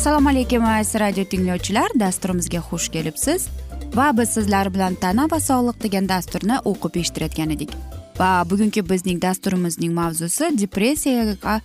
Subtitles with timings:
[0.00, 1.90] assalomu alaykum aziz radio tinglovchilar.
[2.00, 3.48] Dasturimizga xush kelibsiz.
[3.94, 7.74] Va biz sizlar bilan tana va sog'liq degan dasturni o'qib eshittirayotgan edik.
[8.20, 11.58] Va bugungi bizning dasturimizning mavzusi depressiyaga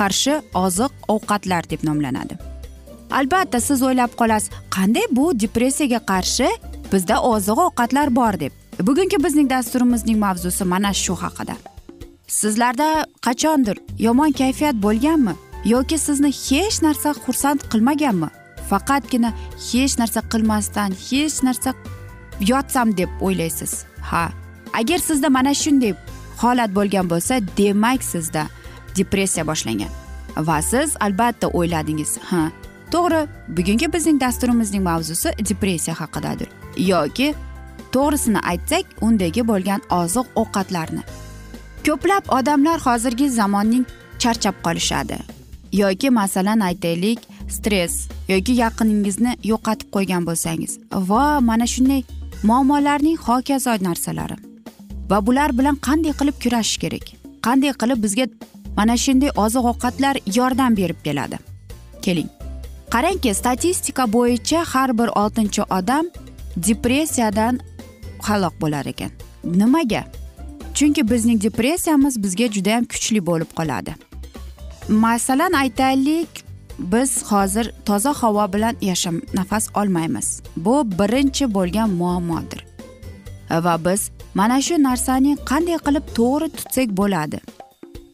[0.00, 2.40] qarshi oziq ovqatlar deb nomlanadi.
[3.10, 6.48] Albatta siz o'ylab qolasiz qanday bu depressiyaga qarshi
[6.92, 8.52] bizda oziq ovqatlar bor deb.
[8.88, 11.60] Bugungi bizning dasturimizning mavzusi mana shu haqida.
[12.40, 12.90] Sizlarda
[13.26, 15.36] qachondir yomon kayfiyat bo'lganmi?
[15.64, 18.28] Yoki sizni hech narsa xursand qilmaganmi?
[18.70, 19.30] Faqatgina
[19.68, 21.74] hech narsa qilmasdan hech narsa
[22.40, 23.84] yotsam deb o'ylaysiz.
[24.10, 24.30] Ha
[24.72, 25.94] agar sizda mana shunday
[26.42, 28.46] holat bo'lgan bo'lsa demak sizda
[28.96, 29.92] depressiya boshlangan.
[30.48, 32.18] Va siz albatta o'yladingiz.
[32.30, 32.50] Ha
[32.92, 33.20] to'g'ri
[33.56, 36.48] bugungi bizning dasturimizning mavzusi depressiya haqidadir.
[36.76, 37.34] Yoki
[37.94, 41.02] to'g'risini aytsak undagi bo'lgan oziq ovqatlarni
[41.86, 43.84] ko'plab odamlar hozirgi zamonning
[44.22, 45.31] charchab qolishadi.
[45.72, 47.18] Yoki masalan aytaylik
[47.48, 50.78] stress yoki yaqiningizni yo'qotib qo'ygan bo'lsangiz
[51.10, 52.02] va mana shunday
[52.48, 54.36] muammolarning hokazo narsalari
[55.12, 57.06] va bular bilan qanday qilib kurashish kerak?
[57.46, 58.26] Qanday qilib bizga
[58.76, 61.36] mana shunday oziq ovqatlar yordam berib keladi?
[62.04, 62.30] Keling.
[62.94, 66.04] Qarangki statistika bo'yicha har bir oltinchi odam
[66.68, 67.60] depressiyadan
[68.26, 69.10] halok bo'lar ekan.
[69.44, 70.02] Nimaga?
[70.74, 73.92] Chunki bizning depressiyamiz bizga judayam kuchli bo'lib qoladi.
[74.92, 76.44] Masalan aytaylik
[76.78, 80.42] biz hozir toza havo bilan yasham nafas olmaymiz.
[80.56, 82.66] Bu birinchi bo'lgan muammodir.
[83.50, 87.40] Va biz mana shu narsani qanday qilib to'g'ri tutsak bo'ladi?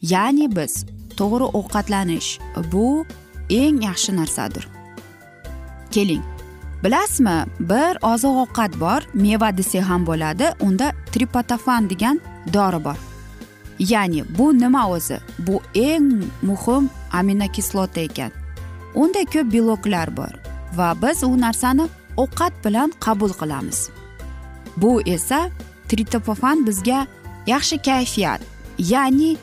[0.01, 0.85] Ya'ni biz
[1.17, 2.29] to'g'ri ovqatlanish
[2.71, 3.05] bu
[3.49, 4.67] eng yaxshi narsadir.
[5.91, 6.23] Keling
[6.83, 12.19] bilasizmi bir oziq ovqat bor meva desak ham bo'ladi unda tripatofan degan
[12.53, 13.08] dori bor.
[13.79, 15.17] Ya'ni bu nima o'zi?
[15.39, 18.31] Bu eng muhim aminokislota ekan.
[18.95, 20.33] Unda ko'p beloklar bor
[20.77, 21.85] va biz u narsani
[22.17, 23.89] ovqat bilan qabul qilamiz.
[24.77, 25.49] Bu esa
[25.89, 27.07] tritopofan bizga
[27.47, 28.41] yaxshi kayfiyat
[28.79, 29.37] ya'ni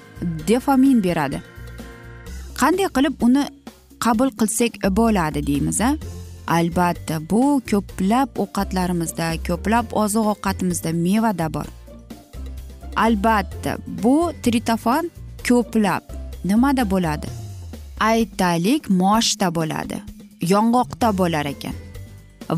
[0.49, 1.43] defamin beradi.
[2.61, 3.45] Qanday qilib uni
[4.05, 5.91] qabul qilsak bo'ladi deymiz a?
[6.59, 11.69] Albatta bu ko'plab ovqatlarimizda ko'plab oziq ovqatimizda mevada bor.
[12.97, 15.11] Albatta bu tritofan
[15.49, 16.03] ko'plab
[16.45, 17.29] nimada bo'ladi?
[18.01, 19.99] Aytaylik moshda bo'ladi
[20.53, 21.75] yong'oqda bo'lar ekan.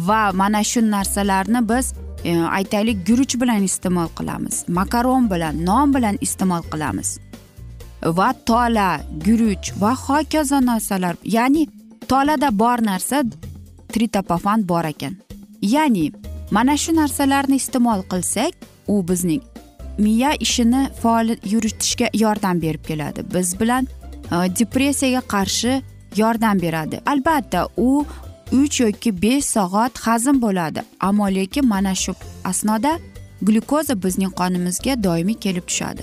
[0.08, 1.94] Va mana shu narsalarni biz
[2.24, 7.18] e, aytaylik guruch bilan iste'mol qilamiz makaron bilan non bilan iste'mol qilamiz.
[8.18, 11.68] Va tola guruch va hokazo narsalar ya'ni
[12.10, 13.24] tolada bor narsa
[13.92, 15.14] tritopofan bor ekan.
[15.62, 16.12] Ya'ni
[16.50, 18.52] mana shu narsalarni iste'mol qilsak
[18.88, 19.42] u bizning
[19.98, 23.24] miya ishini faol yuritishga yordam berib keladi.
[23.34, 23.88] Biz bilan
[24.32, 25.82] e, depressiyaga qarshi
[26.16, 27.00] yordam beradi.
[27.06, 28.06] Albatta u
[28.52, 30.82] uch yoki besh soat hazm bo'ladi.
[31.00, 32.14] Ammo lekin mana shu
[32.44, 32.98] asnoda
[33.42, 36.02] glyukoza bizning qonimizga doimiy kelib tushadi.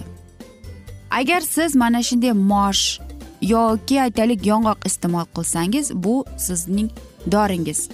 [1.11, 2.99] Agar siz mana shunday mosh
[3.41, 6.89] yoki aytaylik yong'oq iste'mol qilsangiz bu sizning
[7.31, 7.89] doringiz.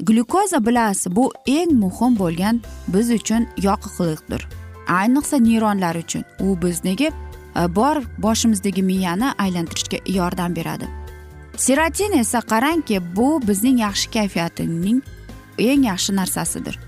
[0.00, 4.59] Glyukoza bilasiz bu eng muhim bo'lgan biz uchun yoqqiqlikdir
[4.90, 6.24] ayniqsa neyronlar uchun.
[6.40, 7.10] U bizniki
[7.56, 10.88] e, bor boshimizdagi miyani aylantirishga yordam beradi.
[11.56, 15.02] Serotin esa qarangki bu bizning yaxshi kayfiyatining
[15.58, 16.78] eng yaxshi narsasidir.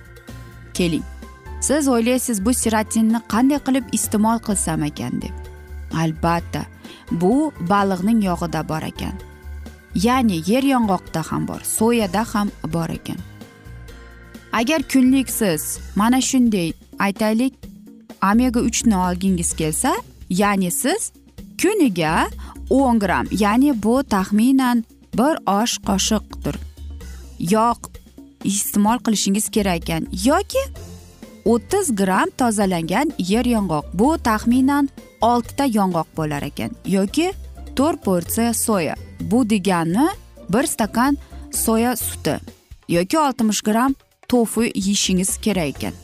[0.75, 1.03] Keling.
[1.61, 5.35] Siz o'ylaysiz bu serotinni qanday qilib iste'mol qilsam ekan deb.
[6.03, 6.63] Albatta
[7.11, 9.15] bu baliqning yog'ida bor ekan.
[9.95, 13.21] Ya'ni yer yong'oqda ham bor soyada ham bor ekan.
[14.53, 17.55] Agar kunlik siz mana shunday aytaylik
[18.31, 19.95] omega uchni olgingiz kelsa
[20.31, 21.13] ya'ni siz
[21.63, 22.29] kuniga
[22.71, 24.85] o'n gramm ya'ni bu taxminan
[25.19, 26.57] bir osh qoshiqdir.
[27.39, 27.91] Yog'
[28.45, 30.07] iste'mol qilishingiz kerak ekan.
[30.25, 30.63] Yoki
[31.45, 33.85] o'ttiz gramm tozalangan yer yong'oq.
[33.95, 34.89] Bu taxminan
[35.21, 36.71] oltita yong'oq bo'lar ekan.
[36.87, 37.33] Yoki
[37.77, 38.95] to'rt porsiya soya.
[39.21, 40.09] Bu degani
[40.53, 41.19] bir stakan
[41.53, 42.39] soya suti.
[42.89, 43.95] Yoki oltmish gramm
[44.29, 45.95] tofu yeyishingiz kerak ekan.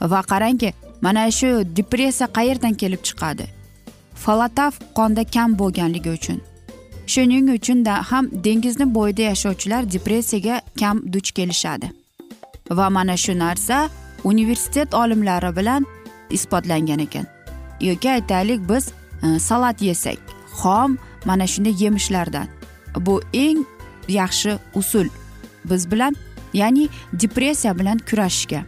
[0.00, 3.46] Va qarangki mana shu depressiya qayerdan kelib chiqadi?
[4.14, 6.40] Falatav qonda kam bo'lganligi uchun.
[7.06, 11.88] Shuning uchun ham dengizni bo'yida yashovchilar depressiyaga kam duch kelishadi.
[12.70, 13.88] Va mana shu narsa
[14.24, 15.86] universitet olimlari bilan
[16.30, 17.26] isbotlangan ekan.
[17.80, 18.92] Yoki aytaylik biz
[19.22, 20.18] e, salat yesak
[20.60, 22.48] xom mana shunday yemishlardan.
[22.96, 23.64] Bu eng
[24.08, 25.08] yaxshi usul.
[25.64, 26.16] Biz bilan
[26.54, 28.62] ya'ni depressiya bilan kurashishga.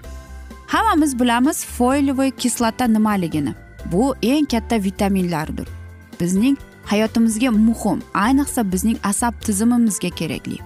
[0.71, 3.55] Hammamiz bilamiz foylovoy kislota nimaligini.
[3.93, 5.69] Bu eng katta vitaminlardir.
[6.21, 10.59] Bizning hayotimizga muhim ayniqsa bizning asab tizimimizga kerakli.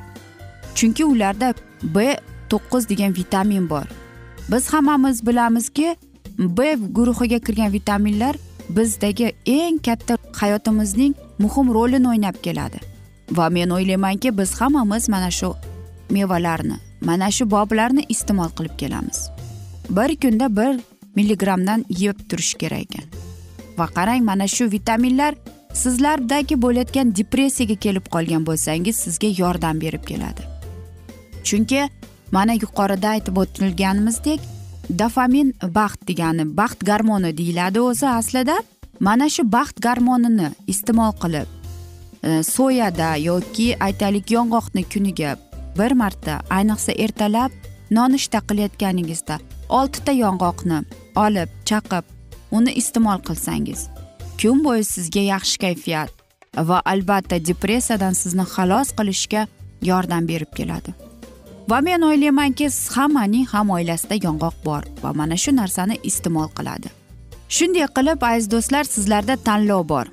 [0.74, 2.16] Chunki ularda b
[2.50, 3.86] to'qqiz degan vitamin bor.
[4.50, 5.96] Biz hammamiz bilamizki
[6.38, 8.36] b guruhiga kirgan vitaminlar
[8.68, 12.78] bizdagi eng katta hayotimizning muhim rolini o'ynab keladi.
[13.32, 15.54] Va men o'ylaymanki biz hammamiz mana shu
[16.10, 19.33] mevalarni mana shu boblarni iste'mol qilib kelamiz.
[19.90, 20.80] Bir kunda bir
[21.16, 23.04] milligrammdan yeb turish kerak ekan.
[23.78, 25.34] Va qarang mana shu vitaminlar
[25.74, 30.42] sizlardagi bo'layotgan depressiyaga kelib qolgan bo'lsangiz sizga yordam berib keladi.
[31.44, 31.88] Chunki
[32.32, 34.40] mana yuqorida aytib o'tilganimizdek
[34.98, 38.56] dofamin baxt degani baxt garmoni deyiladi o'zi aslida.
[39.00, 41.48] Mana shu baxt garmonini iste'mol qilib
[42.22, 45.36] e, soyada yoki aytaylik yong'oqni kuniga
[45.78, 47.50] bir marta ayniqsa ertalab
[47.90, 50.78] nonushta qilayotganingizda oltita yong'oqni
[51.16, 52.04] olib chaqib
[52.50, 53.88] uni iste'mol qilsangiz
[54.40, 56.10] kun bo'yi sizga yaxshi kayfiyat
[56.68, 59.46] va albatta depressiyadan sizni xalos qilishga
[59.82, 60.94] yordam berib keladi.
[61.70, 66.88] Va men o'ylaymanki hammaning ham oilasida yong'oq bor va mana shu narsani iste'mol qiladi.
[67.56, 70.06] Shunday qilib aziz do'stlar sizlarda tanlov bor.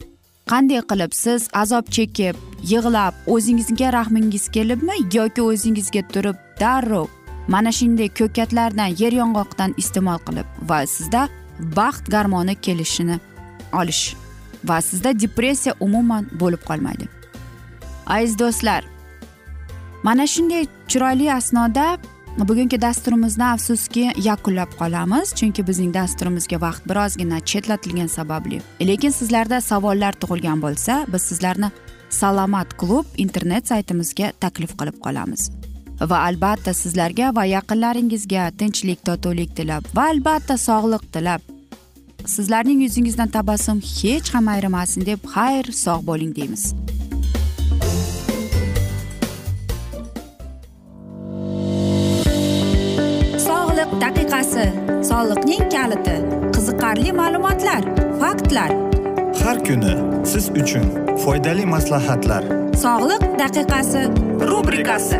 [0.52, 2.36] Qanday qilib siz azob chekib
[2.72, 7.08] yig'lab o'zingizga rahmingiz kelibmi yoki o'zingizga turib darrov
[7.48, 11.28] mana shunday ko'katlardan yer yong'oqdan iste'mol qilib va sizda
[11.78, 13.20] baxt garmoni kelishini
[13.74, 14.16] olish
[14.64, 17.06] va sizda depressiya umuman bo'lib qolmaydi.
[18.06, 18.84] Aziz do'stlar
[20.04, 21.98] mana shunday chiroyli asnoda
[22.38, 28.62] bugungi dasturimizni afsuski yakunlab qolamiz chunki bizning dasturimizga vaqt birozgina chetlatilgani sababli.
[28.82, 31.72] Lekin sizlarda savollar tug'ilgan bo'lsa biz sizlarni
[32.10, 35.52] salomat klub internet saytimizga taklif qilib qolamiz.
[36.10, 41.42] Va albatta sizlarga va yaqinlaringizga tinchlik totuvlik tilab va albatta sog'liq tilab.
[42.26, 46.64] Sizlarning yuzingizdan tabassum hech ham ayrimasin deb xayr sog' bo'ling deymiz.
[53.48, 54.68] Sog'liq daqiqasi
[55.10, 56.18] soliqning kaliti
[56.56, 57.82] qiziqarli ma'lumotlar
[58.22, 58.72] faktlar.
[59.44, 59.94] Har kuni
[60.32, 60.86] siz uchun
[61.24, 62.44] foydali maslahatlar.
[62.84, 64.02] Sog'liq daqiqasi
[64.52, 65.20] rubrikasi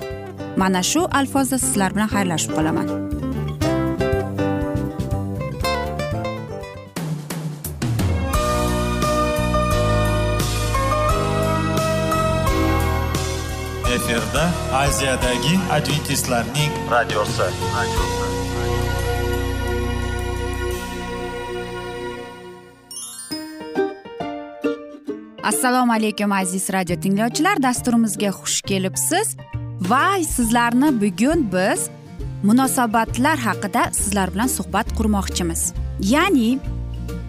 [0.57, 2.87] Mana shu alfozda sizlar bilan xayrlashib qolaman.
[13.95, 17.47] Efirda aziyadagi adventistlarning radiosi.
[25.43, 27.63] Assalomu alaykum aziz radio tinglovchilar.
[27.63, 29.35] Dasturimizga xush kelibsiz
[29.81, 31.89] va sizlarni bugun biz
[32.43, 35.73] munosabatlar haqida sizlar bilan suhbat qurmoqchimiz.
[36.13, 36.59] Ya'ni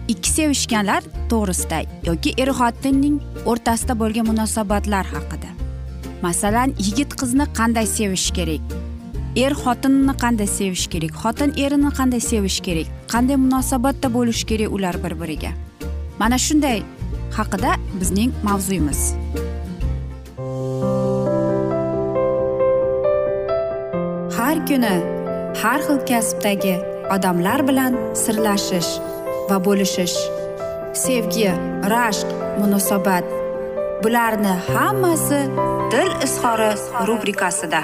[0.07, 1.79] ikki sevishganlar to'g'risida
[2.09, 5.49] yoki er xotinning o'rtasida bo'lgan munosabatlar haqida.
[6.21, 8.61] Masalan yigit qizni qanday sevish kerak?
[9.35, 11.13] Er xotinni qanday sevish kerak?
[11.23, 12.87] Xotin erini qanday sevish kerak?
[13.13, 15.53] Qanday munosabatda bo'lishi kerak ular bir biriga
[16.19, 16.83] mana shunday
[17.37, 19.01] haqida bizning mavzuyimiz
[24.43, 24.95] har kuni
[25.61, 26.73] har xil kasbdagi
[27.15, 28.89] odamlar bilan sirlashish
[29.49, 30.17] va bo'lishish.
[31.03, 31.47] Sevgi
[31.93, 33.25] rashq munosabat
[34.03, 35.41] bularni hammasi
[35.93, 36.71] dil izhori
[37.07, 37.81] rubrikasida.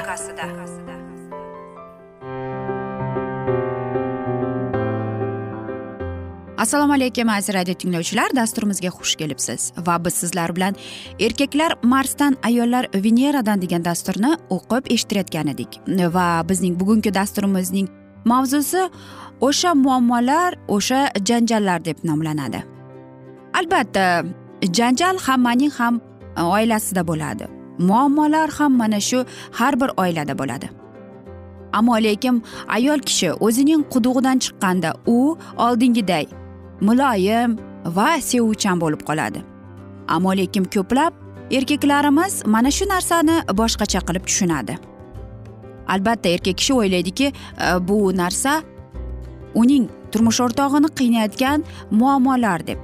[6.60, 8.36] Assalomu alaykum aziz radio tinglovchilar.
[8.36, 9.72] Dasturimizga xush kelibsiz.
[9.88, 10.76] Va biz sizlar bilan
[11.20, 15.80] erkaklar marsdan ayollar veneradan degan dasturni o'qib eshittirayotgan edik.
[16.16, 17.88] Va bizning bugungi dasturimizning
[18.26, 18.90] mavzusi
[19.42, 22.64] o'sha muammolar o'sha janjallar deb nomlanadi.
[23.54, 24.24] Albatta
[24.78, 26.02] janjal hammaning ham
[26.38, 27.48] e, oilasida bo'ladi.
[27.78, 30.70] Muammolar ham mana shu har bir oilada bo'ladi.
[31.74, 36.26] Ammo lekin ayol kishi o'zining qudug'idan chiqqanda u oldingiday
[36.82, 39.44] muloyim va sevuvchan bo'lib qoladi.
[40.08, 41.14] Ammo lekin ko'plab
[41.52, 44.78] erkaklarimiz mana shu narsani boshqacha qilib tushunadi.
[45.88, 48.62] Albatta erkak kishi o'ylaydiki e, bu narsa
[49.62, 52.80] uning turmush o'rtog'ini qiynayotgan muammolar deb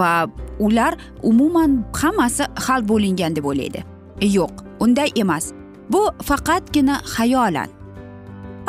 [0.00, 0.12] va
[0.58, 3.84] ular umuman hammasi hal bo'lingan deb o'ylaydi.
[4.20, 5.52] Yo'q unday emas.
[5.90, 7.68] Bu faqatgina xayolan.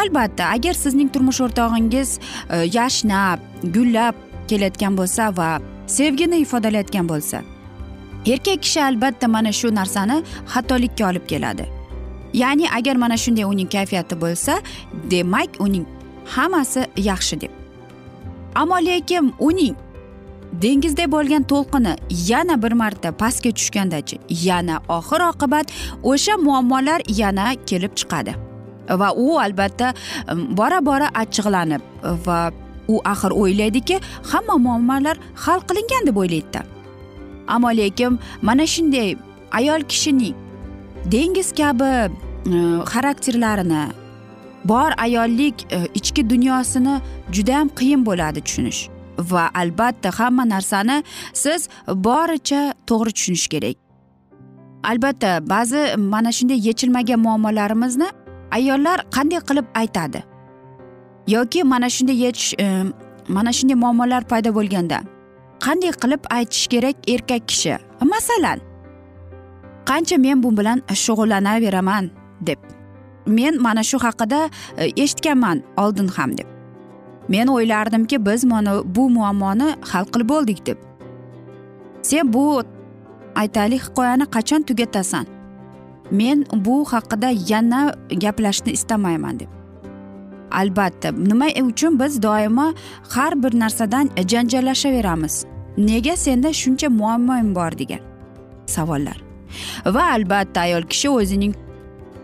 [0.01, 3.39] Albatta agar sizning turmush o'rtog'ingiz e, yashnab
[3.75, 5.50] gullab kelayotgan bo'lsa va
[5.98, 7.38] sevgini ifodalayotgan bo'lsa
[8.34, 11.65] erkak kishi albatta mana shu narsani xatolikka olib keladi.
[12.34, 14.53] Ya'ni agar mana shunday uning kayfiyati bo'lsa
[15.12, 15.86] demak uning
[16.36, 17.51] hammasi yaxshi deb.
[18.56, 19.75] Ammo lekin uning
[20.62, 21.94] dengizda bo'lgan to'lqini
[22.32, 25.68] yana bir marta pastga tushgandachi yana oxir oqibat
[26.03, 28.34] o'sha muammolar yana kelib chiqadi.
[29.01, 29.94] Va u albatta
[30.60, 31.82] bora bora achchiqlanib
[32.25, 32.39] va
[32.91, 34.00] u axir o'ylaydiki
[34.31, 36.62] hamma muammolar hal qilingan deb o'ylaydida.
[37.48, 39.10] Ammo lekin mana shunday
[39.60, 40.36] ayol kishining
[41.12, 41.91] dengiz kabi
[42.53, 42.58] e,
[42.91, 43.84] xarakterlarini
[44.65, 48.81] bor ayollik e, ichki dunyosini judayam qiyin bo'ladi tushunish.
[49.31, 51.03] Va albatta hamma narsani
[51.34, 53.77] siz boricha to'g'ri tushunish kerak.
[54.84, 58.08] Albatta ba'zi mana shunday yechilmagan muammolarimizni
[58.51, 60.24] ayollar qanday qilib aytadi?
[61.33, 62.65] Yoki mana shunday yetish e,
[63.27, 65.00] mana shunday muammolar paydo bo'lganda
[65.65, 67.77] qanday qilib aytish kerak erkak kishi?
[68.13, 68.59] Masalan
[69.89, 72.09] qancha men bu bilan shug'ullanaveraman
[72.48, 72.59] deb.
[73.25, 74.39] Men mana shu haqida
[74.77, 76.48] e, eshitganman oldin ham deb.
[77.29, 80.77] Men o'ylardimki biz mana bu muammoni hal qilib bo'ldik deb.
[82.01, 82.63] Sen bu
[83.36, 85.25] aytaylik hikoyani qachon tugatasan?
[86.12, 87.81] Men bu haqida yana
[88.24, 89.59] gaplashishni istamayman deb.
[90.51, 92.74] Albatta nima e uchun biz doimo
[93.10, 95.46] har bir narsadan janjallashaveramiz?
[95.77, 98.00] Nega senda shuncha muammoing bor degan
[98.65, 99.18] savollar.
[99.86, 101.53] Va albatta ayol kishi o'zining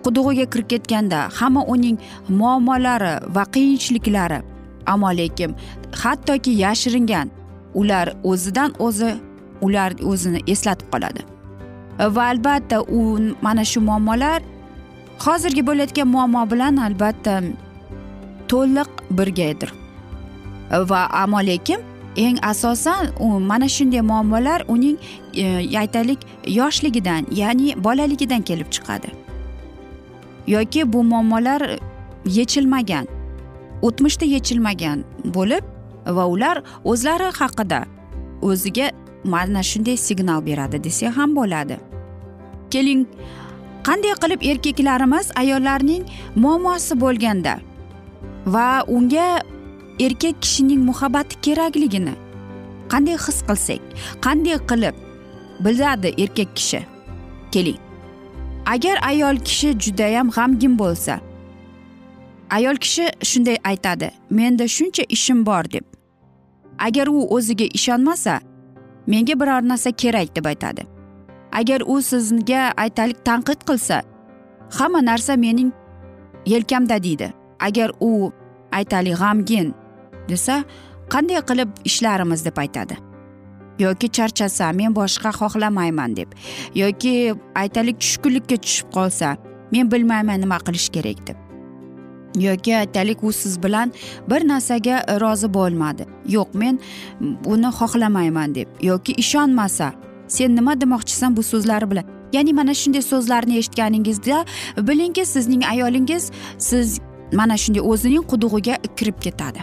[0.03, 1.97] qudug'iga kirib ketganda hamma uning
[2.29, 4.39] muammolari va qiyinchiliklari.
[4.85, 5.55] Ammo lekin
[6.01, 7.31] hattoki yashiringan
[7.73, 9.15] ular o'zidan o'zi
[9.61, 11.21] ular o'zini eslatib qoladi.
[12.15, 12.99] Va albatta u
[13.41, 14.41] mana shu muammolar
[15.25, 17.41] hozirgi bo'layotgan muammo bilan albatta
[18.47, 19.73] to'liq birgadir.
[20.71, 21.79] Va ammo lekin
[22.15, 24.97] eng asosan u mana shunday muammolar uning
[25.33, 29.09] e, aytaylik yoshligidan ya'ni bolaligidan kelib chiqadi.
[30.47, 31.61] Yoki bu muammolar
[32.25, 33.07] yechilmagan
[33.81, 35.03] o'tmishda yechilmagan
[35.35, 35.63] bo'lib
[36.05, 37.85] va ular o'zlari haqida
[38.41, 38.91] o'ziga
[39.23, 41.77] mana shunday signal beradi desak ham bo'ladi.
[42.71, 43.05] Keling
[43.87, 46.03] qanday qilib erkaklarimiz ayollarning
[46.35, 47.53] muammosi bo'lganda
[48.45, 49.41] va unga
[49.99, 52.15] erkak kishining muhabbati kerakligini
[52.91, 53.81] qanday his qilsak
[54.25, 54.95] qanday qilib
[55.59, 56.81] biladi erkak kishi?
[57.51, 57.79] Keling.
[58.65, 61.19] Agar ayol kishi judayam g'amgin bo'lsa
[62.49, 65.85] ayol kishi shunday aytadi menda shuncha ishim bor deb.
[66.79, 68.39] Agar u o'ziga ishonmasa
[69.07, 70.83] menga biror narsa kerak deb aytadi.
[71.51, 74.03] Agar u sizga aytaylik tanqid qilsa
[74.77, 75.71] hamma narsa mening
[76.45, 77.33] yelkamda deydi.
[77.67, 78.31] Agar u
[78.71, 79.73] aytaylik g'amgin
[80.29, 80.63] desa
[81.13, 82.95] qanday qilib ishlarimiz deb aytadi?
[83.79, 86.29] Yoki charchasa men boshqa xohlamayman deb.
[86.75, 89.35] Yoki aytaylik tushkunlikka tushib qolsa
[89.71, 91.37] men bilmayman nima qilish kerak deb.
[92.47, 93.93] Yoki aytaylik u siz bilan
[94.29, 96.07] bir narsaga rozi bo'lmadi.
[96.35, 96.79] Yo'q men
[97.45, 98.67] buni xohlamayman deb.
[98.81, 99.93] Yoki ishonmasa
[100.27, 102.05] sen nima demoqchisan bu so'zlar bilan?
[102.33, 104.45] Ya'ni mana shunday so'zlarni eshitganingizda
[104.87, 106.99] bilingki sizning ayolingiz siz
[107.33, 109.61] mana shunday o'zining qudug'iga kirib ketadi.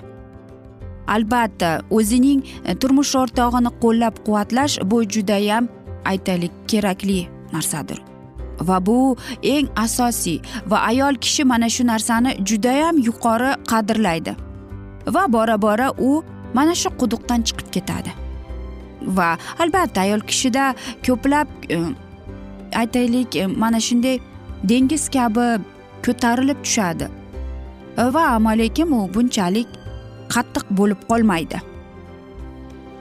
[1.06, 5.68] Albatta o'zining e, turmush o'rtog'ini qo'llab quvvatlash bu judayam
[6.04, 7.98] aytaylik kerakli narsadir.
[8.68, 10.40] Va bu eng asosiy
[10.70, 14.36] va ayol kishi mana shu narsani judayam yuqori qadrlaydi.
[15.14, 16.22] Va bora bora u
[16.54, 18.12] mana shu quduqdan chiqib ketadi.
[19.16, 20.74] Va albatta ayol kishida
[21.06, 21.78] ko'plab e,
[22.82, 24.20] aytaylik e, mana shunday
[24.70, 25.48] dengiz kabi
[26.06, 27.21] ko'tarilib tushadi.
[27.96, 29.68] Va amalekim u bunchalik
[30.28, 31.58] qattiq bo'lib qolmaydi.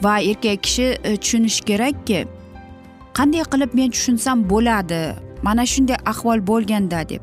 [0.04, 2.20] Va erkak kishi e, tushunishi kerakki
[3.18, 5.02] qanday qilib men tushunsam bo'ladi?
[5.44, 7.22] Mana shunday ahvol bo'lganda deb.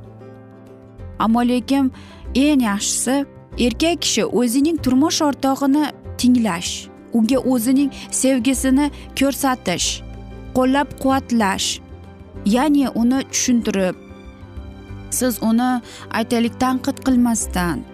[1.18, 1.92] Ammo lekin
[2.34, 3.26] eng yaxshisi
[3.66, 5.84] erkak kishi o'zining turmush o'rtog'ini
[6.18, 6.72] tinglash
[7.12, 9.88] unga o'zining sevgisini ko'rsatish
[10.56, 11.68] qo'llab quvvatlash
[12.54, 14.08] ya'ni uni tushuntirib
[15.11, 15.71] siz uni
[16.11, 17.87] aytaylik tanqid qilmasdan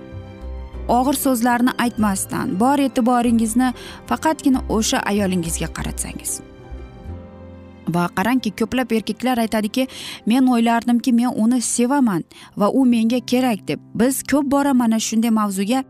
[0.88, 3.72] og'ir so'zlarni aytmasdan bor e'tiboringizni
[4.10, 6.40] faqatgina o'sha ayolingizga qaratsangiz.
[7.94, 9.86] Va qarangki ko'plab erkaklar aytadiki
[10.26, 12.22] men o'ylardimki men uni sevaman
[12.56, 13.80] va u menga kerak deb.
[13.94, 15.84] Biz ko'p bora mana shunday mavzuga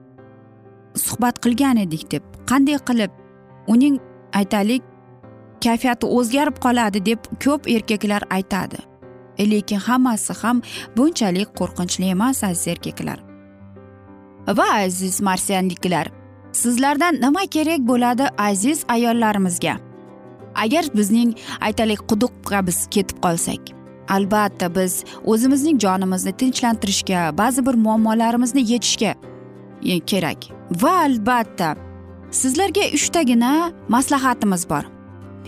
[0.95, 2.23] suhbat qilgan edik deb.
[2.50, 3.11] Qanday qilib
[3.66, 4.00] uning
[4.33, 4.83] aytaylik
[5.64, 8.78] kayfiyati o'zgarib qoladi deb ko'p erkaklar aytadi.
[9.38, 10.62] Lekin hammasi ham
[10.96, 13.18] bunchalik qo'rqinchli emas aziz erkaklar.
[14.48, 16.10] Va aziz marsianliklar
[16.52, 19.76] sizlardan nima kerak bo'ladi aziz ayollarimizga?
[20.54, 23.74] Agar bizning aytaylik quduqqa biz ketib qolsak
[24.08, 29.14] albatta biz o'zimizning jonimizni tinchlantirishga ba'zi bir muammolarimizni yechishga
[29.84, 30.38] e, kerak.
[30.70, 31.76] Va albatta
[32.30, 34.84] sizlarga uchtagina maslahatimiz bor.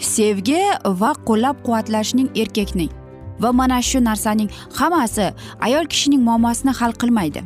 [0.01, 2.91] Sevgi va qo'llab quvvatlashning erkakning
[3.41, 5.27] va mana shu narsaning hammasi
[5.61, 7.43] ayol kishining muammosini hal qilmaydi.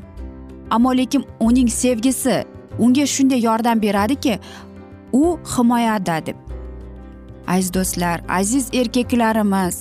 [0.71, 2.45] Ammo lekin uning sevgisi
[2.79, 4.39] unga shunday yordam beradiki
[5.13, 6.37] u himoyada deb.
[7.47, 9.77] Aziz do'stlar aziz erkaklarimiz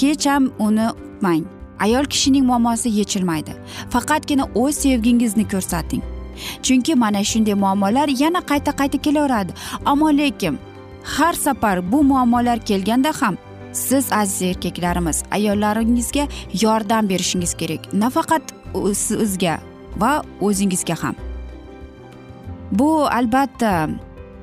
[0.00, 1.44] hech ham uni uqmang
[1.80, 3.52] ayol kishining muammosi yechilmaydi.
[3.90, 6.02] Faqatgina o'z sevgingizni ko'rsating.
[6.62, 9.52] Chunki mana shunday muammolar yana qayta qayta kelaveradi.
[9.84, 10.58] Ammo lekin
[11.04, 13.36] har safar bu muammolar kelganda ham
[13.72, 16.28] siz aziz erkaklarimiz ayollaringizga
[16.62, 17.92] yordam berishingiz kerak.
[17.94, 18.42] Nafaqat
[18.94, 19.60] sizga
[19.96, 21.14] va o'zingizga ham.
[22.72, 23.88] Bu albatta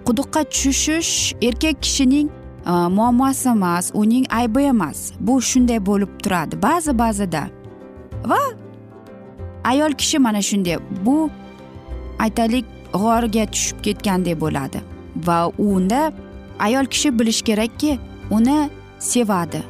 [0.06, 2.30] quduqqa tushish erkak kishining
[2.66, 5.12] e, muammosi emas uning aybi emas.
[5.20, 7.44] Bu shunday bo'lib turadi ba'zi ba'zida.
[8.26, 8.42] Va
[9.64, 11.30] ayol kishi mana shunday bu
[12.20, 14.82] aytaylik g'orga tushib ketgandek bo'ladi.
[15.28, 16.12] Va unda
[16.60, 18.00] ayol kishi bilishi kerakki
[18.32, 19.64] uni sevadi.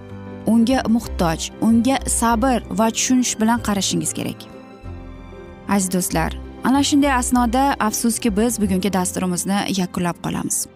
[0.47, 4.45] Unga muhtoj unga sabr va tushunish bilan qarashingiz kerak.
[5.69, 10.67] Aziz do'stlar ana shunday asnoda afsuski biz bugungi dasturimizni yakunlab qolamiz.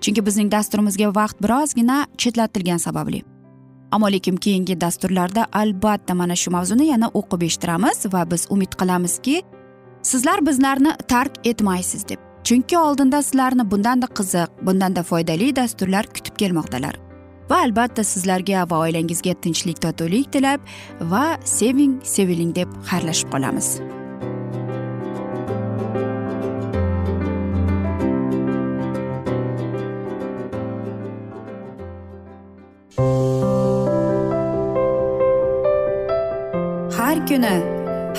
[0.00, 3.22] Chunki bizning dasturimizga vaqt birozgina chetlatilgani sababli.
[3.90, 9.42] Ammo lekin keyingi dasturlarda albatta mana shu mavzuni yana o'qib eshittiramiz va biz umid qilamizki
[10.02, 12.18] sizlar bizlarni tark etmaysiz deb.
[12.44, 17.05] Chunki oldinda sizlarni bundanda qiziq bundanda foydali dasturlar kutib kelmoqdalar.
[17.50, 20.60] Va albatta sizlarga va oilangizga tinchlik totuvlik tilab
[21.12, 23.68] va seving seviling deb xayrlashib qolamiz.
[36.96, 37.56] Har kuni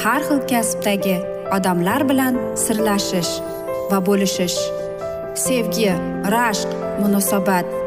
[0.03, 1.17] har xil kasbdagi
[1.57, 3.33] odamlar bilan sirlashish
[3.91, 4.59] va bo'lishish
[5.47, 5.91] sevgi
[6.33, 7.86] rashq munosabat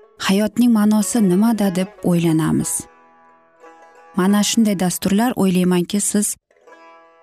[0.27, 2.71] hayotning ma'nosi nimada deb o'ylanamiz.
[4.15, 6.35] Mana shunday dasturlar o'ylaymanki siz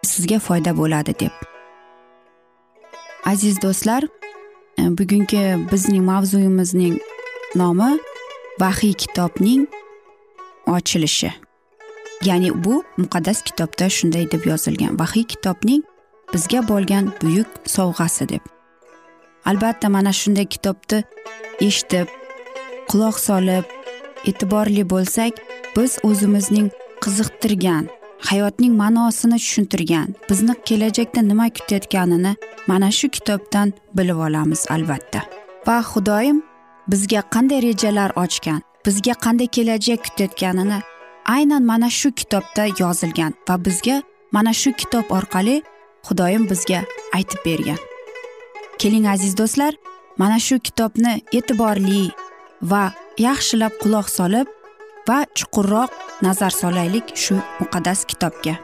[0.02, 1.34] sizga foyda bo'ladi deb.
[3.24, 4.02] Aziz do'stlar
[4.78, 6.98] e, bugungi bizning mavzuyimizning
[7.54, 7.98] nomi
[8.60, 9.66] vahiy kitobning
[10.66, 11.32] ochilishi.
[12.24, 14.98] Ya'ni bu muqaddas kitobda shunday deb yozilgan.
[14.98, 15.82] Vahiy kitobning
[16.32, 18.42] bizga bo'lgan buyuk sovg'asi deb.
[19.44, 21.04] Albatta mana shunday kitobni
[21.60, 22.17] eshitib
[22.90, 23.64] quloq solib
[24.30, 25.32] e'tiborli bo'lsak
[25.76, 26.68] biz o'zimizning
[27.04, 27.84] qiziqtirgan
[28.28, 32.32] hayotning ma'nosini tushuntirgan bizni kelajakda nima kutayotganini
[32.66, 35.20] mana shu kitobdan bilib olamiz albatta.
[35.66, 36.42] Va xudoyim
[36.88, 40.78] bizga qanday rejalar ochgan bizga qanday kelajak kutayotganini
[41.36, 43.96] aynan mana shu kitobda yozilgan va bizga
[44.32, 45.62] mana shu kitob orqali
[46.06, 46.80] xudoyim bizga
[47.16, 47.80] aytib bergan.
[48.78, 49.74] Keling aziz do'stlar
[50.18, 52.10] mana shu kitobni e'tiborli
[52.62, 54.48] va yaxshilab quloq solib
[55.08, 55.90] va chuqurroq
[56.22, 58.58] nazar solaylik shu muqaddas kitobga.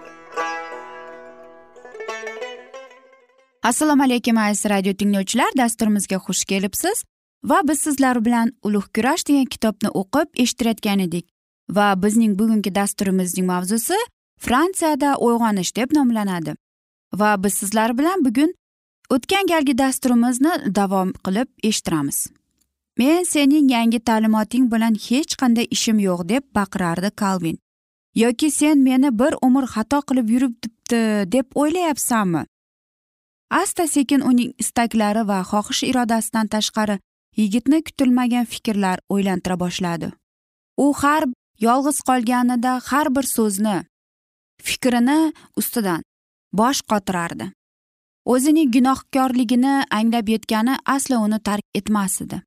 [3.62, 5.50] Assalomu alaykum aziz radio tinglovchilar.
[5.57, 7.04] Dasturimizga xush kelibsiz
[7.44, 11.26] va biz sizlar bilan ulug' kurash degan kitobni o'qib eshittirayotgan edik
[11.70, 13.96] va bizning bugungi dasturimizning mavzusi
[14.38, 16.54] fransiyada uyg'onish deb nomlanadi
[17.20, 18.54] va biz sizlar bilan bugun
[19.11, 22.26] o'tgan galgi dasturimizni davom qilib eshittiramiz.
[22.98, 27.59] Men sening yangi ta'limoting bilan hech qanday ishim yo'q deb baqirardi kalvin.
[28.14, 31.00] Yoki sen meni bir umr xato qilib yuribdi
[31.35, 32.42] deb o'ylayapsanmi?
[33.50, 36.98] Asta sekin uning istaklari va xohish irodasidan tashqari
[37.37, 40.12] yigitni kutilmagan fikrlar o'ylantira boshladi.
[40.76, 41.24] U har
[41.66, 43.76] yolg'iz qolganida har bir so'zni
[44.62, 46.02] fikrini ustidan
[46.52, 47.46] bosh qotirardi.
[48.33, 52.42] O'zining gunohkorligini anglab yetgani aslo uni tark etmas edi.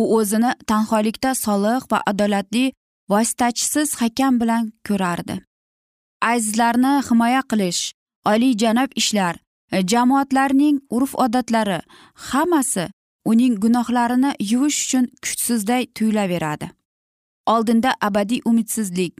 [0.00, 2.72] U o'zini tanholikda soliq va adolatli
[3.10, 5.36] vositachisiz hakam bilan ko'rardi.
[6.32, 7.82] Azizlarni himoya qilish
[8.32, 9.34] oliyjanob ishlar
[9.92, 11.80] jamoatlarning urf odatlari
[12.30, 12.86] hammasi
[13.24, 16.70] uning gunohlarini yuvish uchun kuchsizday tuyulaveradi.
[17.46, 19.14] Oldinda abadiy umidsizlik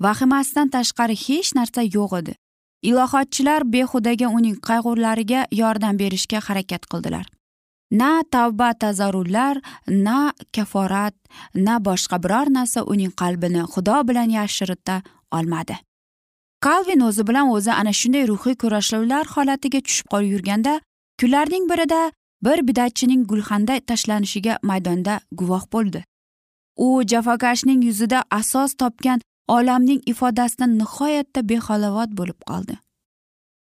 [0.00, 2.34] vahimasidan tashqari hech narsa yo'q edi.
[2.82, 7.26] Ilohotchilar behudaga uning qayg'ulariga yordam berishga harakat qildilar.
[7.90, 11.14] Na tavba tazarrullar na kaforat
[11.54, 15.76] na boshqa biror narsa uning qalbini xudo bilan yashirita olmadi.
[16.60, 20.80] Kalvin o'zi bilan o'zi ana shunday ruhiy kurashuvlar holatiga tushib qolib yurganda
[21.20, 26.04] kunlarning birida bir bidatchining gulxanda tashlanishiga maydonda guvoh bo'ldi.
[26.76, 32.78] U jafokashning yuzida asos topgan olamning ifodasidan nihoyatda behalovat bo'lib qoldi.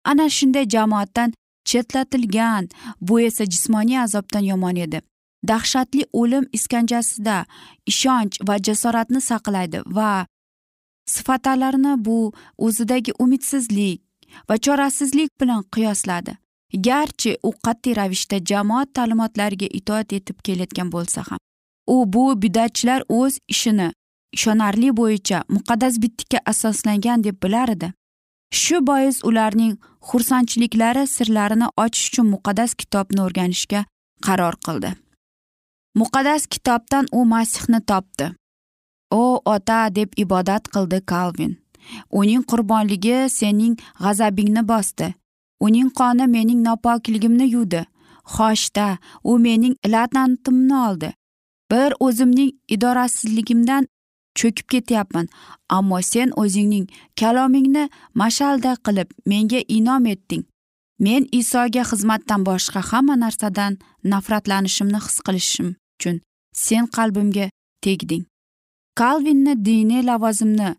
[0.04, 1.32] Ana shunday jamoatdan
[1.64, 2.68] chetlatilgan.
[3.00, 5.00] Bu esa jismoniy azobdan yomon edi.
[5.48, 7.44] Dahshatli o'lim iskanjasida
[7.86, 10.26] ishonch va jasoratni saqlaydi va
[11.06, 14.02] sifatlarini bu o'zidagi umidsizlik
[14.48, 16.32] va chorasizlik bilan qiyosladi.
[16.86, 21.40] Garchi u qat'iy ravishda jamoat ta'limotlariga itoat etib kelayotgan bo'lsa ham
[21.90, 23.92] u bu bidatchilar o'z ishini
[24.32, 27.92] ishonarli bo'yicha muqaddas bitikka asoslangan deb bilar edi.
[28.52, 29.74] Shu bois ularning
[30.08, 33.84] xursandchiliklari sirlarini ochish uchun muqaddas kitobni o'rganishga
[34.26, 34.90] qaror qildi.
[36.00, 38.26] Muqaddas kitobdan u masihni topdi.
[39.10, 41.52] O ota deb ibodat qildi kalvin
[42.10, 45.14] uning qurbonligi sening g'azabingni bosdi.
[45.60, 47.82] Uning qoni mening nopokligimni yuvdi.
[48.34, 51.12] Xoshda u mening la'natimni oldi.
[51.70, 53.86] Bir o'zimning idorasizligimdan
[54.38, 55.26] cho'kib ketyapman.
[55.76, 56.86] Ammo sen o'zingning
[57.20, 60.44] kalomingni mashalday qilib menga inom etding.
[61.04, 63.78] Men isoga xizmatdan boshqa hamma narsadan
[64.12, 66.20] nafratlanishimni his qilishim uchun
[66.64, 67.46] sen qalbimga
[67.84, 68.24] tegding.
[69.00, 70.74] Kalvinni diniy lavozimni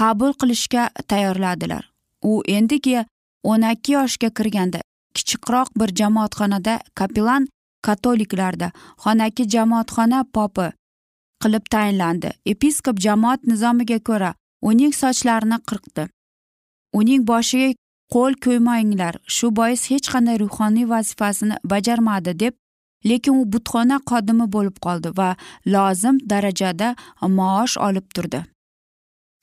[0.00, 1.84] qabul qilishga tayyorladilar.
[2.30, 3.04] U endigi
[3.50, 4.80] o'n ikki yoshga kirganda
[5.16, 7.48] kichikroq bir jamoatxonada kapellan
[7.86, 8.68] katoliklarda
[9.02, 10.66] xonaki jamoatxona popi
[11.42, 12.30] qilib tayinlandi.
[12.52, 16.08] Episkop jamoat nizomiga ko'ra uning sochlarini qirqdi.
[16.98, 17.68] Uning boshiga
[18.14, 22.54] qo'l ko'ymanglar shu bois hech qanday ruhoniy vazifasini bajarmadi deb
[23.10, 25.30] lekin u butxona xodimi bo'lib qoldi va
[25.74, 26.88] lozim darajada
[27.38, 28.40] maosh olib turdi.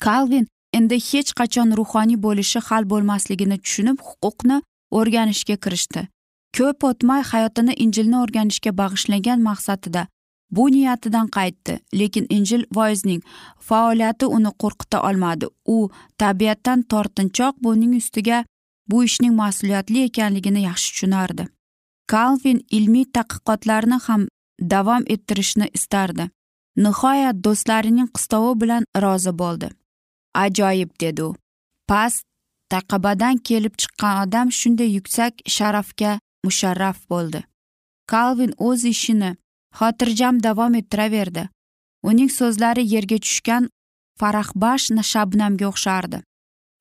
[0.06, 4.58] Kalvin endi hech qachon ruhoniy bo'lishi hal bo'lmasligini tushunib huquqni
[4.98, 6.02] o'rganishga kirishdi.
[6.58, 10.04] Ko'p o'tmay hayotini injilni o'rganishga bag'ishlagan maqsadida
[10.52, 11.80] bu niyatidan qaytdi.
[12.00, 13.22] Lekin injil voizning
[13.60, 15.46] faoliyati uni qo'rqita olmadi.
[15.66, 18.46] U tabiatdan tortinchoq buning ustiga
[18.90, 21.48] bu ishning mas'uliyatli ekanligini yaxshi tushunardi.
[22.08, 24.28] Kalvin ilmiy tadqiqotlarni ham
[24.74, 26.30] davom ettirishni istardi.
[26.76, 29.70] Nihoyat do'stlarining qistovi bilan rozi bo'ldi.
[30.44, 31.36] Ajoyib dedi u.
[31.88, 32.24] Past
[32.74, 36.12] taqabadan kelib chiqqan odam shunday yuksak sharafga
[36.46, 37.44] musharraf bo'ldi.
[38.12, 39.32] Kalvin o'z ishini
[39.80, 41.50] xotirjam davom ettiraverdi.
[42.04, 43.70] Uning so'zlari yerga tushgan
[44.20, 46.22] farahbash shabnamga o'xshardi.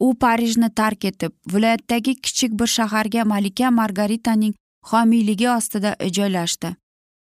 [0.07, 4.55] U parijni tark etib viloyatdagi kichik bir shaharga malika margaritaning
[4.91, 6.77] homiyligi ostida joylashdi.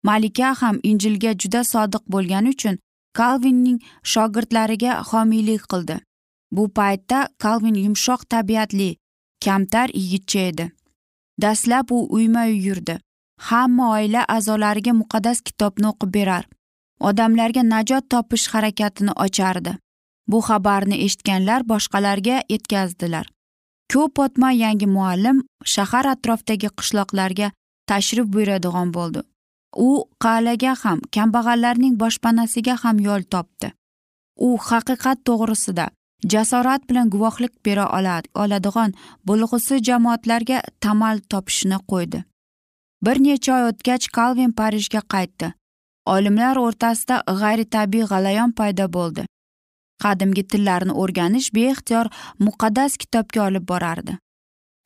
[0.04, 2.78] Malika ham injilga juda sodiq bo'lgani uchun
[3.18, 3.78] kalvinning
[4.12, 5.96] shogirdlariga homiylik qildi.
[6.56, 8.96] Bu paytda kalvin yumshoq tabiatli
[9.44, 10.66] kamtar yigitcha edi.
[11.42, 12.98] Dastlab u uyma uy yurdi.
[13.38, 16.44] Hamma oila a'zolariga muqaddas kitobni o'qib berar.
[17.00, 19.76] Odamlarga najot topish harakatini ochardi.
[20.30, 23.26] Bu xabarni eshitganlar boshqalarga yetkazdilar.
[23.92, 25.42] Ko'p o'tmay yangi muallim
[25.74, 27.50] shahar atrofidagi qishloqlarga
[27.88, 29.20] tashrif buyuradigan bo'ldi.
[29.88, 29.90] U
[30.24, 33.72] qal'aga ham kambag'allarning boshpanasiga ham yo'l topdi.
[34.46, 35.86] U haqiqat to'g'risida
[36.32, 37.84] jasorat bilan guvohlik bera
[38.42, 38.96] oladigan
[39.28, 42.24] bo'lg'usi jamoatlarga tamal topishni qo'ydi.
[43.04, 45.52] Bir necha oy o'tgach kalvin parijga qaytdi.
[46.14, 49.26] Olimlar o'rtasida g'ayritabiiy g'alayon paydo bo'ldi.
[50.02, 52.06] Qadimgi tillarni o'rganish beixtiyor
[52.46, 54.18] muqaddas kitobga olib borardi.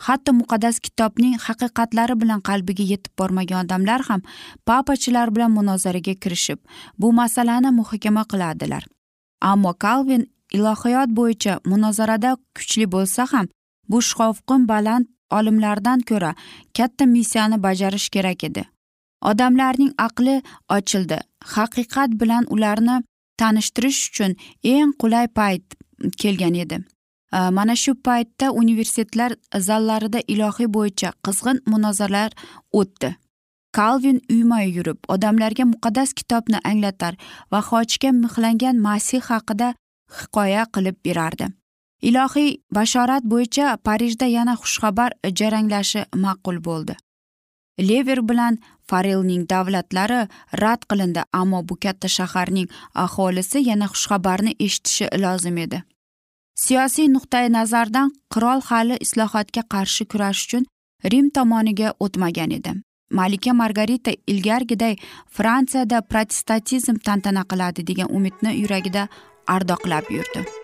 [0.07, 4.23] Hatto muqaddas kitobning haqiqatlari bilan qalbiga yetib bormagan odamlar ham
[4.67, 6.59] papachilar bilan munozaraga kirishib
[6.99, 8.83] bu masalani muhokama qiladilar.
[9.51, 10.23] Ammo kalvin
[10.57, 13.47] ilohiyot bo'yicha munozarada kuchli bo'lsa ham
[13.91, 16.35] bu shovqin baland olimlardan ko'ra
[16.77, 18.65] katta missiyani bajarish kerak edi.
[19.31, 20.43] Odamlarning aqli
[20.77, 21.19] ochildi.
[21.55, 22.97] Haqiqat bilan ularni
[23.39, 25.65] tanishtirish uchun eng qulay payt
[26.23, 26.79] kelgan edi.
[27.57, 29.35] Mana shu paytda universitetlar
[29.69, 32.31] zallarida ilohiy bo'yicha qizg'in munozaralar
[32.81, 33.11] o'tdi.
[33.73, 37.15] Kalvin uyma yurib odamlarga muqaddas kitobni anglatar
[37.53, 39.69] va hojga mixlangan masih haqida
[40.19, 41.47] hikoya qilib berardi.
[42.03, 45.11] Ilohiy bashorat bo'yicha parijda yana xushxabar
[45.41, 46.95] jaranglashi ma'qul bo'ldi.
[47.89, 48.59] Lever bilan
[48.89, 50.21] farelning davlatlari
[50.63, 52.69] rad qilindi ammo bu katta shaharning
[53.05, 55.83] aholisi yana xushxabarni eshitishi lozim edi.
[56.63, 60.65] Siyosiy nuqtai nazardan qirol hali islohotga qarshi kurash uchun
[61.13, 62.73] rim tomoniga o'tmagan edi.
[63.19, 64.95] Malika margarita ilgarigiday
[65.37, 69.09] fransiyada protestantizm tantana qiladi degan umidni yuragida
[69.47, 70.60] ardoqlab yurdi.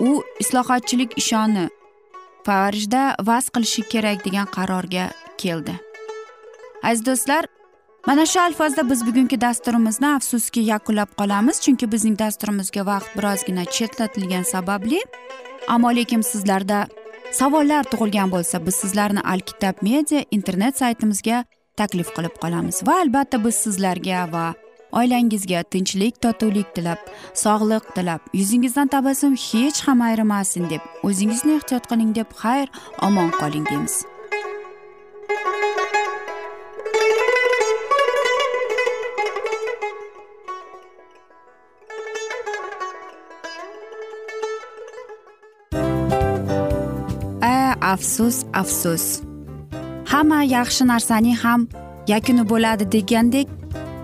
[0.00, 1.68] U islohotchilik ishoni
[2.44, 5.10] parijda vaz qilishi kerak degan qarorga
[5.42, 5.74] keldi.
[6.82, 7.44] Aziz do'stlar
[8.06, 14.48] mana shu alfozda biz bugungi dasturimizni afsuski yakunlab qolamiz chunki bizning dasturimizga vaqt birozgina chetlatilgani
[14.54, 15.00] sababli
[15.74, 16.78] ammo lekin sizlarda
[17.40, 21.44] savollar tug'ilgan bo'lsa biz sizlarni alkitab media internet saytimizga
[21.80, 24.46] taklif qilib qolamiz va albatta biz sizlarga va
[24.92, 27.00] oilangizga tinchlik totuvlik tilab
[27.34, 28.20] sog'lik tilab.
[28.34, 32.68] Yuzingizdan tabassum hech ham ayrimasin deb o'zingizni ehtiyot qiling deb xayr
[33.08, 34.04] omon qoling deymiz.
[47.90, 49.04] Afsus afsus.
[50.10, 51.60] Hamma yaxshi narsaning ham
[52.12, 53.48] yakuni bo'ladi degandek